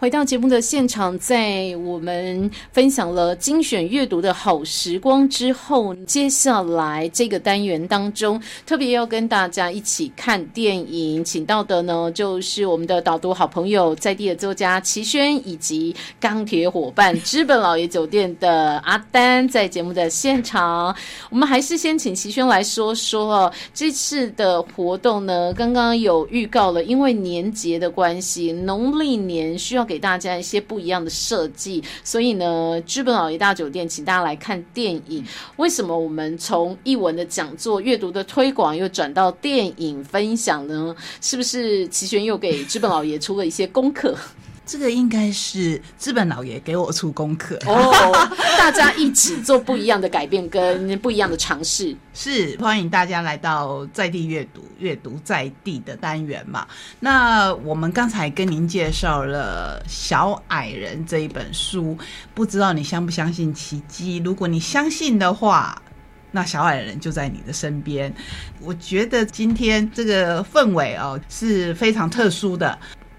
[0.00, 20.94] 回到节目的现场，在我们分享了精选阅读的好时光之后，接下来这个单元当中，特别要跟大家一起看电影，请到的呢就是我们的导读好朋友在地的作家齐轩，以及钢铁伙伴资本老爷酒店的阿丹，在节目的现场，
[21.28, 25.52] 我们还是先请齐轩来说说哦这次的活动呢。
[25.54, 29.87] 刚刚有预告了，因为年节的关系，农历年需要。
[29.88, 35.24] 给大家一些不一样的设计，所以呢，资本老爷大酒店请大家来看电影。
[35.56, 40.94] 为什么我们从译文的讲座、阅读的推广又转到电影分享呢？
[41.22, 44.14] 是不是齐玄又给资本老爷出了一些功课？
[44.68, 48.28] 这个应该是资本老爷给我出功课哦，
[48.58, 56.68] 大家一起做不一样的改变跟不一样的尝试，是欢迎大家来到在地阅读，阅读在地的单元嘛。
[57.00, 61.96] 那我们刚才跟您介绍了《小矮人》这一本书，
[62.34, 64.20] 不知道你相不相信奇迹？
[64.22, 65.80] 如果你相信的话，
[66.30, 68.14] 那小矮人就在你的身边。
[68.60, 72.78] 我觉得今天这个氛围哦是非常特殊的。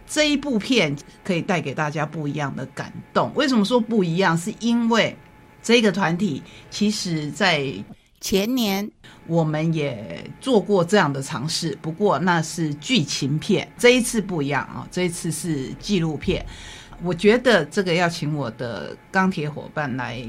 [0.10, 0.94] 这一部片
[1.24, 3.32] 可以带给大家不一样的感动。
[3.36, 4.36] 为什么说不一样？
[4.36, 5.16] 是因为
[5.62, 7.72] 这个团体其实，在
[8.20, 8.90] 前年
[9.28, 13.72] 我们也做过这样的尝试，不过那是剧情片。
[13.78, 16.44] 这一次不一样啊，这一次是纪录片。
[17.04, 20.22] 我觉得这个要请我的钢铁伙伴来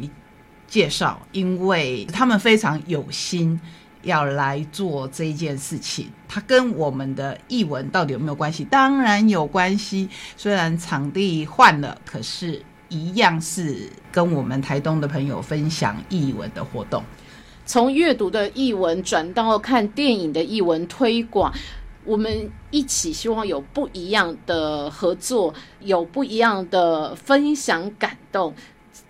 [0.69, 3.59] 介绍，因为他们非常有心。
[4.03, 8.65] 要来做这一件事情，它跟我们的译文到底有没有关系？
[8.65, 10.09] 当然有关系。
[10.37, 17.03] 虽然场地换了，可是一样是跟我们台东的朋友分享译文的活动。
[17.67, 21.53] 从阅读的译文转到看电影的译文推广，
[22.05, 28.55] 我们一起希望有不一样的合作，有不一样的分享感动。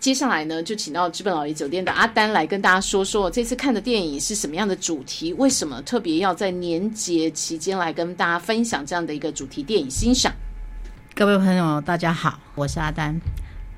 [0.01, 10.33] 接下来呢，就请到资本老爷酒店的阿丹来跟大家说说这次看的电影是什么样的主题，为什么特别要在年节期间来跟大家分享这样的一个主题电影欣赏。
[11.13, 13.15] 各位朋友，大家好，我是阿丹。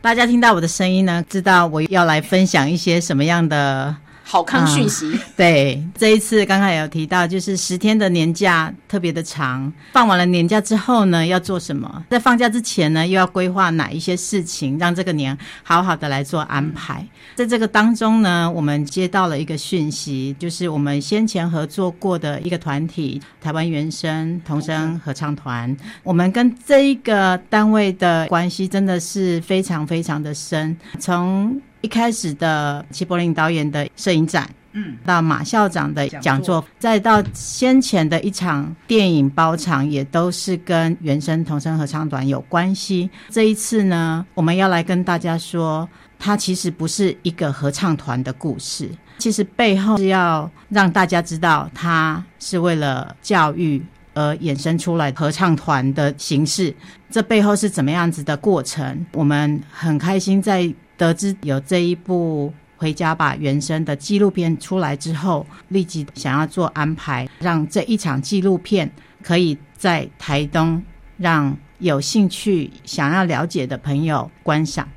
[0.02, 3.94] 大家听到我的声音呢，知道我要来分享一些什么样的。
[4.26, 12.04] 好康讯息，对这一次刚刚有提到，就是十天的年假特别的长，放完了年假之后呢，要做什么？
[12.10, 17.06] 在放假之前呢，又要规划哪一些事情，让这个年好好的来做安排。
[17.36, 31.62] 在这个当中呢，我们接到了一个讯息，就是我们先前合作过的一个团体——台湾原声童声合唱团，我们跟这一个单位的关系真的是非常非常的深，从。
[31.84, 43.10] 一开始的齐柏林导演的摄影展，嗯，到马校长的讲座，再到先前的一场电影包场，也都是跟原声童声合唱团有关系。
[43.30, 53.84] 这一次呢，我们要来跟大家说，它其实不是一个合唱团的故事，其实背后是要让大家知道，它是为了教育
[54.14, 56.74] 而衍生出来合唱团的形式。
[57.12, 59.06] 这背后是怎么样子的过程？
[59.12, 60.74] 我们很开心在。
[60.98, 70.81] 得知有这一部《回家吧》原声的纪录片出来之后，立即想要做安排，让这一场纪录片可以在台东
[71.18, 74.88] 让有兴趣想要了解的朋友观赏。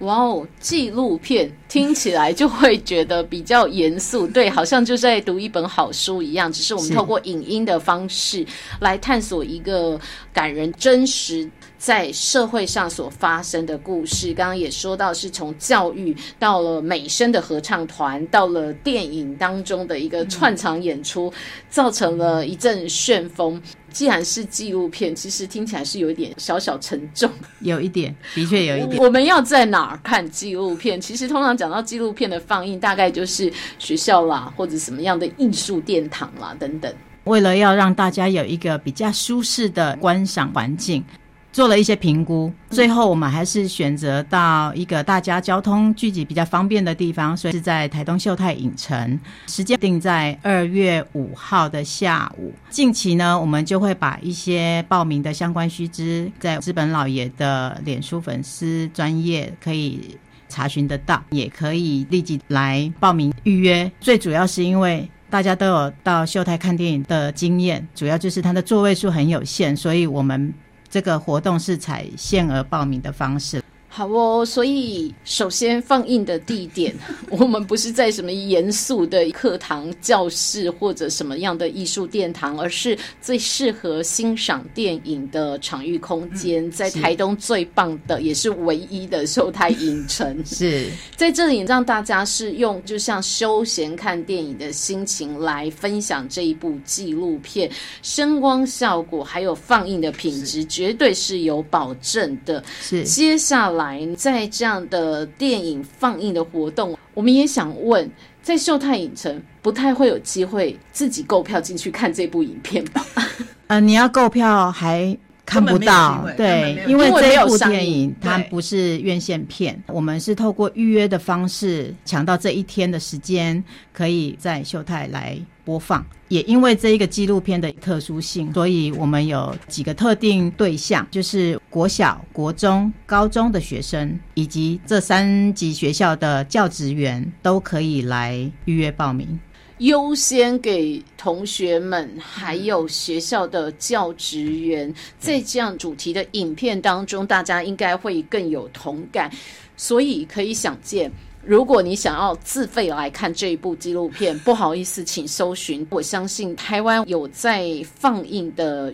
[0.00, 6.52] 哇哦，纪录片听起来就会觉得比较严肃，对，好像就在读一本好书一样。
[6.52, 8.44] 只是我们透过影音的方式
[8.80, 9.98] 来探索一个
[10.34, 11.48] 感人真实。
[11.78, 21.32] 在社会上所发生的故事，刚刚也说到，是从教育到了美声的合唱团，到了电影当中的一个串场演出，
[21.68, 23.60] 造成了一阵旋风。
[23.90, 27.28] 既然是纪录片，其实听起来是有一点小小沉重，
[27.58, 29.02] 有一点，的确有一点。
[29.02, 31.00] 我们要在哪儿看纪录片？
[31.00, 36.92] 其实通常讲到纪录片的放映，大概就是学校啦，或者什么样的艺术殿堂啦等等。
[37.22, 41.04] 为了要让大家有一个比较舒适的观赏环境。
[41.52, 52.54] 做了一些评估，最后我们还是选择到一个大家交通聚集比较方便的地方，所以是在台东秀泰影城，时间定在二月五号的下午。
[52.70, 60.16] 近期呢，我们就会把一些报名的相关须知，在资本老爷的脸书粉丝专业可以
[60.52, 63.90] 查询得到，也可以立即来报名预约。
[64.00, 70.52] 最主要是因为大家都有到秀泰看电影的经验，主要就是它的座位数很有限，所以我们。
[70.92, 73.62] 这个活动是采限额报名的方式。
[73.94, 76.94] 好哦，所以首先放映的地点，
[77.28, 90.42] 我们不是在什么严肃的课堂、教室或者什么样的艺术殿堂，而是最适合欣赏电影的场域空间，在 台东最棒的也是唯一的秀泰影城。
[90.46, 102.64] 是在这里让大家是用就像休闲看电影的心情来分享这一部纪录片，声光效果还有放映的品质绝对是有保证的。
[102.80, 103.81] 是接下来
[104.16, 108.10] 在这样的电影放映的活动，我们也想问，
[108.42, 113.04] 在秀泰影城不太会有机会自己购票进去看这部影片吧？
[113.68, 123.62] 呃，你要购票还看不到，对因为这一部电影它不是院线片，我们是透过预约的方式抢到这一天的时间，
[123.92, 126.04] 可以在秀泰来播放。
[126.28, 139.38] 也因为这一个纪录片的特殊性，所以我们有几个特定对象，就是国小、国中、高中的学生，以及这三级学校的教职员都可以来预约报名。
[139.78, 149.30] 优先给同学们，还有学校的教职员，在这样主题的影片当中，大家应该会更有同感。
[149.76, 151.10] 所以可以想见，
[151.44, 155.86] 如果你想要自费来看这一部纪录片，不好意思，请搜寻。
[155.90, 158.92] 我相信台湾有在放映的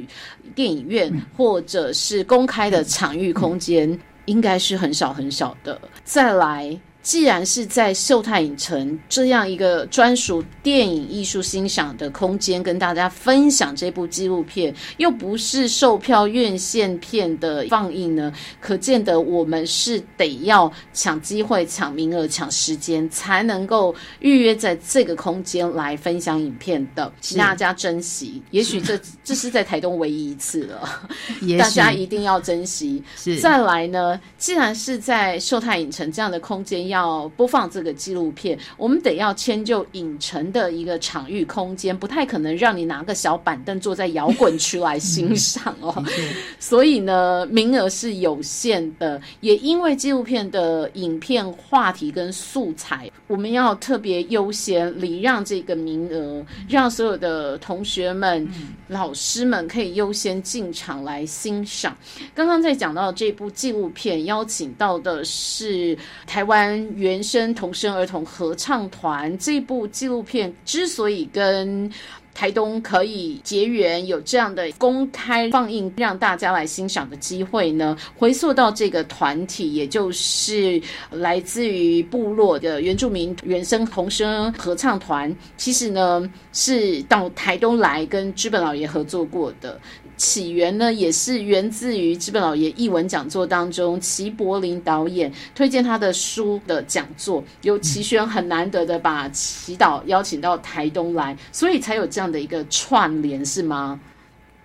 [0.55, 5.81] 电影院，或者是公开的场域空间，应该是很少很少的。
[6.05, 6.79] 再来。
[7.03, 18.31] 既然是在秀泰影城这样一个专属电影艺术欣赏的空间，跟大家分享这部纪录片，又不是售票院线片的放映呢，
[18.61, 28.43] 可见得我们是得要抢机会、抢名额、抢时间，才能够预约在这个空间来分享影片的，请大家珍惜。
[28.51, 31.09] 也许这 这是在台东唯一一次了，
[31.41, 33.03] 也大家一定要珍惜。
[33.41, 46.05] 再来呢，既然是在秀泰影城这样的空间要播放这个纪录片，我们得要迁就影城的一个场域空间，不太可能让你拿个小板凳坐在摇滚区来欣赏哦。
[46.59, 58.49] 所以呢，名额是有限的，也因为纪录片的影片话题跟素材，我们要特别优先礼让这个名额，让所有的同学们、
[58.89, 61.97] 老师们可以优先进场来欣赏。
[62.35, 65.97] 刚刚在讲到这部纪录片，邀请到的是
[66.27, 69.37] 台湾原声童声儿童合唱团。
[69.39, 71.91] 这部纪录片之所以跟
[72.35, 77.97] 台东可以结缘，有这样的公开放映，让大家来欣赏的机会呢？
[78.17, 80.81] 回溯到这个团体，也就是
[81.11, 89.81] 来自于部落的原住民原声童声合唱团，其实呢是到台东来跟知本老爷合作过的。
[90.19, 103.99] 起源呢，也是源自于知本老爷译文讲座当中，齐柏林导演推荐他的书的讲座，由齐轩很难得的把祈祷邀请到台东来，所以才有这样的一个串联，是吗？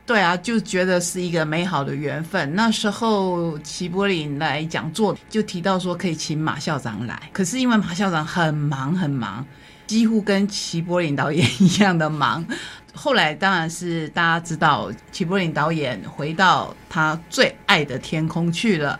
[0.05, 2.53] 对啊，就觉得是一个美好的缘分。
[2.55, 9.45] 那时候齐柏林来讲座，就提到说可以请马校长来，可是因为马校长很忙很忙，
[9.87, 12.45] 几乎跟齐柏林导演一样的忙。
[12.93, 18.99] 后来当然是大家知道，齐柏林导演回到他最爱的天空去了，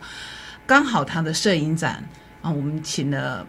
[0.66, 2.04] 刚好他的摄影展
[2.42, 3.46] 啊，我们请了。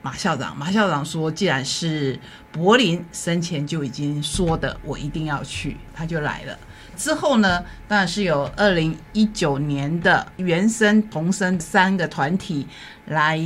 [0.00, 2.18] 马校长，马校长说，既然是
[2.52, 6.56] 柏林生前就已经说的，我一定要去，他就来了。
[6.96, 12.66] 之后呢，当然是有二零一九年的原声、童声三个团体
[13.06, 13.38] 来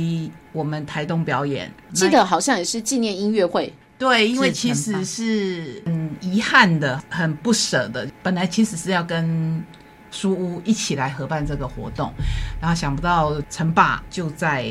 [0.51, 1.69] 我们台东表演。
[1.91, 8.05] 记得好像也是纪念音乐会，对，因为其实是嗯遗憾的，很不舍的。
[8.21, 9.63] 本来其实是要跟
[10.11, 12.11] 书屋一起来合办这个活动，
[12.59, 14.65] 然后想不到陈爸就在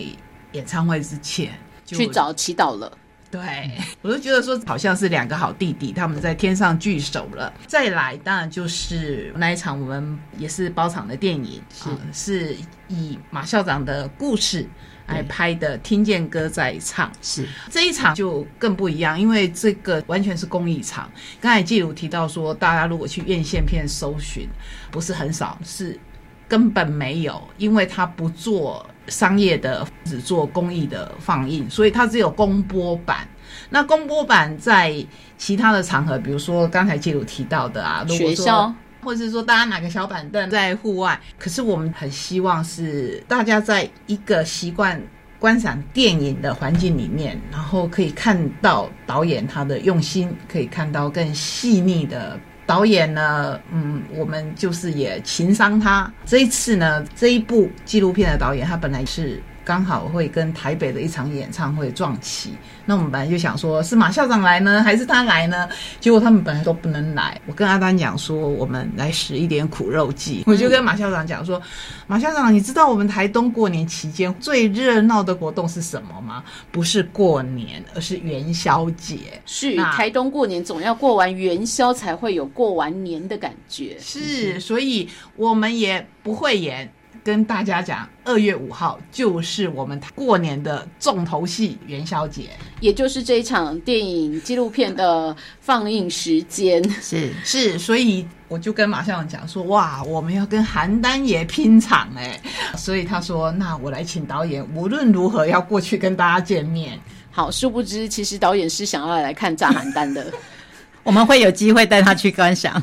[0.52, 2.92] 演唱会之前就去找祈祷了。
[3.32, 3.40] 对，
[4.02, 7.50] 我就觉得说好像是两个好弟弟，他们在天上聚首了。
[7.66, 12.56] 再来，当然就是那一场我们也是包场的电影，是、啊、是
[12.88, 14.68] 以马校长的故事
[15.06, 17.10] 来拍的，听见歌在唱。
[17.22, 21.10] 是这一场就更不一样，因为这个完全是公益场。
[21.40, 24.46] 刚才季如提到说，大家如果去院线片搜寻，
[24.90, 25.98] 不是很少，是
[26.46, 33.26] 根本没有，因为他不做商业的，只做公益的放映，所以它只有公播版。
[33.68, 34.94] 那公播版在
[35.36, 45.00] 其他的场合，比如说刚才记录提到的啊，如果说学校或者是说大家拿个小板凳在户外，可是我们很希望是大家在一个习惯
[45.38, 56.10] 观赏电影的环境里面，然后可以看到导演他的用心，可以看到更细腻的导演呢，嗯，我们就是也情商他。
[56.24, 62.54] 这一次呢，这一部纪录片的导演，他本来是刚好会跟台北的一场演唱会撞期。
[62.84, 65.68] 那我们本来就想说，是马校长来呢，还是他来呢？
[66.00, 67.40] 结果他们本来都不能来。
[67.46, 70.42] 我跟阿丹讲说，我们来使一点苦肉计。
[70.46, 71.62] 我就跟马校长讲说，
[72.06, 76.42] 马校长，你知道我们台东过年期间最热闹的活动是什么吗？
[76.70, 79.18] 不是过年，而是元宵节。
[79.46, 83.96] 是那台东过年总要过完元宵才会有过完年的感觉。
[84.00, 86.92] 是，所以我们也不会演。
[87.24, 92.50] 跟大家讲，二月五号就是我们过年的重头戏元宵节。
[92.80, 96.82] 也就是这一场电影纪录片的放映时间。
[97.00, 102.40] 是是，所以我就跟马校长讲说，哇，我们要跟邯郸爷拼场哎，
[102.76, 106.98] 所以他说，那我来请导演，无论如何要过去跟大家见面。
[107.30, 110.26] 好，殊不知其实导演是想要来看炸邯郸的。
[111.04, 112.80] 我们会有机会带他去观赏。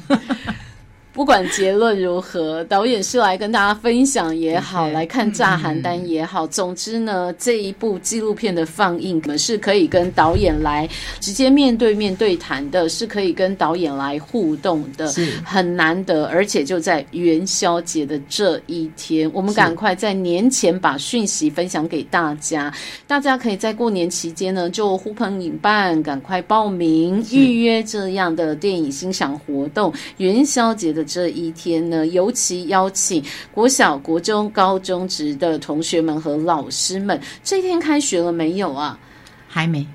[1.19, 10.88] 不管结论如何，导演是来跟大家分享也好，来看炸邯郸也好，总之呢，这一部纪录片的放映，我们是可以跟导演来
[11.19, 15.29] 直接面对面对谈的，是可以跟导演来互动的，是。
[15.43, 22.73] 很难得，而且就在元宵节的这一天，我们赶快在年前把讯息分享给大家，
[23.05, 29.93] 大家可以在过年期间呢，就呼朋引伴，赶快报名预约这样的电影欣赏活动。
[30.15, 37.19] 元宵节的这一天呢，尤其邀请国小、国中、高中职的同学们和老师们。
[37.43, 38.99] 这一天开学了没有啊？
[39.47, 39.85] 还没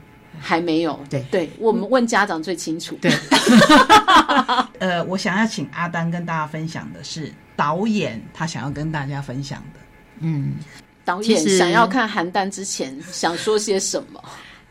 [0.41, 0.99] 还没有。
[1.09, 2.99] 对对，我们问家长最清楚。
[3.01, 3.13] 对，
[4.81, 9.81] 呃，我想要请阿丹跟大家分享的是导演他想要跟大家分享的。
[10.19, 10.55] 嗯，
[11.05, 14.21] 导演想要看邯郸之前，想说些什么？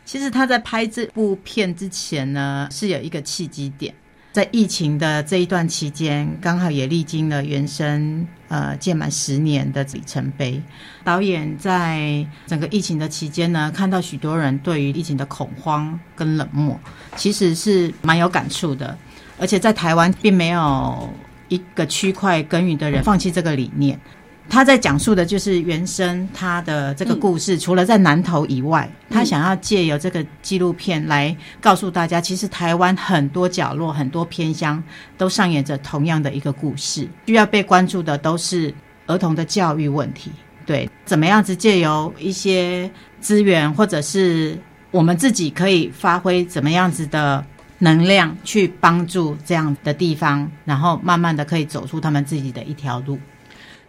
[0.04, 3.94] 其实他在拍这部片之前呢，是有一个契机点，
[4.34, 10.60] 在疫情的这一段期间，刚好也历经了原生呃届满十年的里程碑。
[11.04, 16.76] 导演在整个疫情的期间呢，看到许多人对于疫情的恐慌跟冷漠，
[17.14, 18.98] 其实是蛮有感触的。
[19.38, 21.08] 而且在台湾，并没有
[21.48, 23.96] 一个区块耕耘的人放弃这个理念。
[24.48, 34.80] 他在讲述的就是原生他的这个故事，除了在南投以外，他想要借由这个纪录片来告诉大家，其实台湾很多角落、很多偏乡
[35.16, 38.72] 都上演着同样的一个故事，需要被关注的都是
[39.06, 40.30] 儿童的教育问题。
[40.66, 42.88] 对，怎么样子借由一些
[43.20, 44.56] 资源，或者是
[44.90, 47.44] 我们自己可以发挥怎么样子的
[47.78, 53.18] 能量，去帮助这样的地方，然后慢慢的可以走出他们自己的一条路。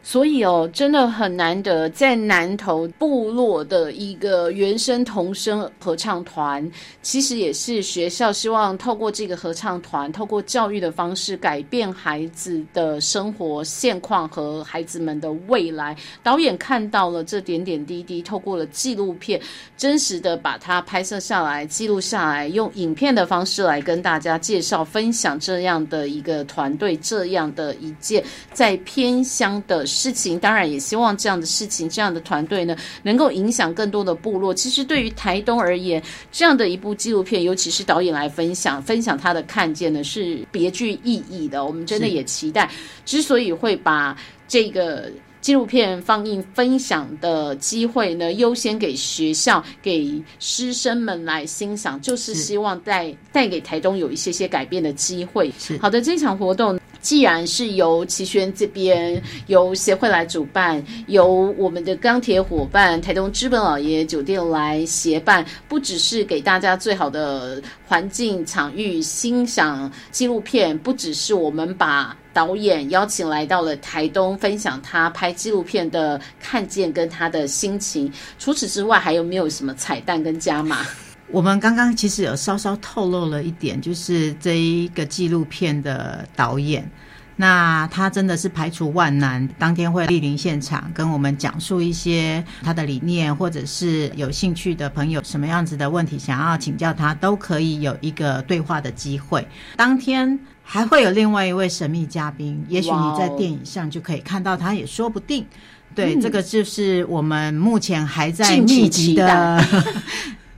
[0.08, 6.72] 所以哦，真的很难得，在南投部落的一个原声童声合唱团，
[7.02, 15.98] 其实也是学校希望透过这个合唱团，透过教育的方式，改变孩子的生活现况和孩子们的未来。
[16.22, 19.42] 导演看到了这点点滴滴，透过了纪录片，
[19.76, 30.38] 真实的把它拍摄下来、记录下来，用影片的方式来跟大家介绍、分享这样的一个团队，这样的一件在偏乡的事情。
[30.38, 34.54] 当然，也希望这样的事情、这样的团队呢，能够影响更多的部落。
[34.54, 41.66] 其实，对于台东而言，这样的一部纪录片，尤其是导演来分享、分享他的看见呢，是别具意义的。
[41.66, 42.70] 我们真的也期待，
[43.06, 45.10] 之所以会把这个。
[45.42, 55.54] 纪录片放映分享的机会呢，优先给学校、给师生们来欣赏，就是是希望带带给台东有一些些改变的机会。
[55.60, 72.18] 是好的，这场活动既然是由齐轩这边由协会来主办，由我们的钢铁伙伴台东资本老爷酒店来协办，不只是给大家最好的环境场域欣赏纪录片，不只是我们把。
[72.34, 78.12] 导演邀请来到了台东，分享他拍纪录片的看见跟他的心情。
[78.38, 80.86] 除此之外，还有没有什么彩蛋跟加码？
[81.32, 86.90] 我们刚刚其实有稍稍透露了一点，就是这一个纪录片的导演，
[87.36, 99.46] 那他真的是排除万难，当天会莅临现场，跟我们讲述一些他的理念，或者是有兴趣的朋友什么样子的问题想要请教他，都可以有一个对话的机会。
[99.76, 105.46] 当天还会有另外一位神秘嘉宾，也许你在电影上就可以看到他，也说不定。
[105.94, 109.62] 对，嗯这个就是我们目前还在密集的。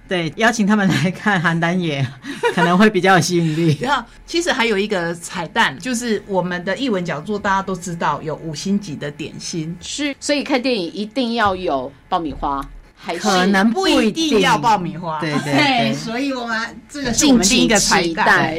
[0.07, 2.05] 对，邀请他们来看邯郸野，
[2.55, 3.77] 可能会比较有吸引力。
[3.81, 15.19] 然后，其实还有一个彩蛋，就是我们的译文讲座，大家都知道有五星级的点心，是，所以看电影一定要有爆米花，还是可能一不一定要爆米花。
[15.19, 16.57] 对对 对所以我们
[16.89, 18.55] 这个是我们第一个彩蛋。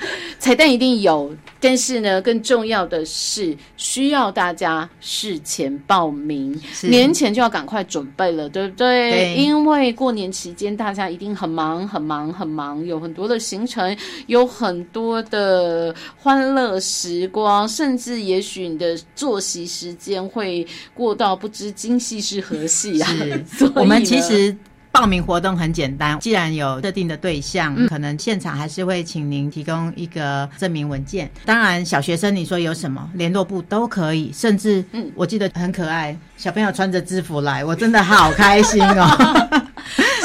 [0.38, 9.10] 彩蛋一定有，但是呢，更重要的是需要大家事前报名，年前就要赶快准备了，对不对？
[9.10, 23.10] 对因为过年期间大家一定很忙、很忙、很忙，有很多的行程，有很多的欢乐时光，甚至也许你的作息时间会过到不知今夕是何夕啊！
[23.76, 24.56] 我们其实。
[24.92, 31.30] 报名活动很简单，既然有特定的对象，嗯可能现场还是会请您提供一个证明文件。
[31.44, 39.48] 当然，小学生你说有什么联络部都可以，甚至嗯我记得很可爱，小朋友穿着制服来，我真的好开心哦。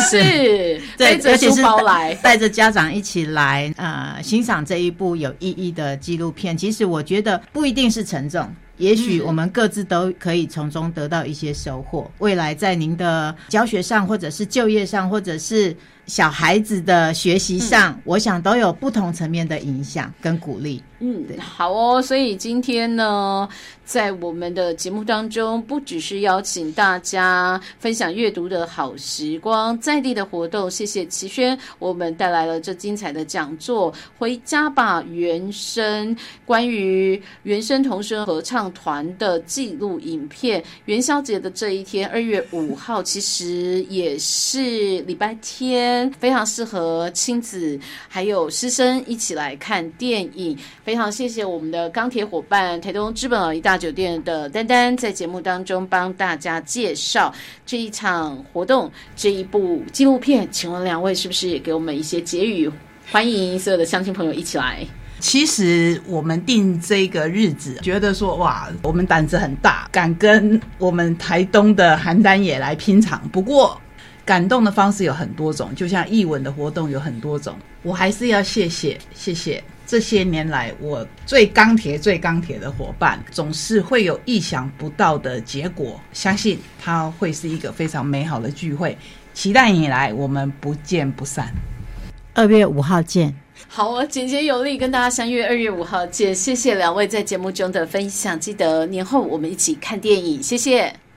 [0.09, 0.81] 是背
[1.17, 2.13] 对，而且是包来。
[2.15, 6.55] 带着家长一起来，呃，欣赏这一部有意义的纪录片。
[6.55, 8.47] 其实我觉得不一定是沉重。
[8.77, 12.09] 也许我们各自都可以从中得到一些收获。
[12.19, 20.83] 未来在您的教学上，或者是就业上，或者是小孩子的学习上，我想都有不同层面的影响跟鼓励。
[20.99, 22.01] 嗯，好哦。
[22.01, 23.47] 所以今天呢，
[23.83, 30.71] 在我们的节目当中，不只是邀请大家分享阅读的好时光，在地的活动。
[30.71, 36.15] 谢谢齐轩，我们带来了这精彩的讲座《回家吧原声》，
[36.45, 40.63] 关于原声童声合唱团的记录影片。
[40.85, 50.57] 元宵节的这一天，二月五号，其实也是礼拜天，非常适合亲子还有师生一起来看电影。
[50.83, 57.33] 非常谢谢我们的钢铁伙伴台东资本尔一大酒店的丹丹，在节目当中帮大家介绍
[57.65, 60.47] 这一场活动，这一部纪录片。
[60.51, 62.69] 请问两位是不是也给我们一些结语？
[63.11, 64.85] 欢迎所有的乡亲朋友一起来。
[65.25, 73.27] 其实我们定这个日子，觉得说哇，我们胆子很大，敢跟我们台东的邯郸也来拼场。
[73.29, 73.81] 不过
[74.23, 77.57] 感动的方式有很多种，就像译文的活动有很多种。
[77.81, 85.99] 我还是要谢谢谢谢这些年来我最钢铁最钢铁的伙伴，总是会有意想不到的结果。
[86.13, 88.95] 相信它会是一个非常美好的聚会，
[89.33, 91.51] 期待你来，我们不见不散。
[92.35, 93.44] 二月五号见。
[93.67, 96.33] 好啊，简洁有力，跟大家相约二月五号见。
[96.33, 101.04] 谢谢两位在节目中的分享，记得年后我们一起看电影，谢谢。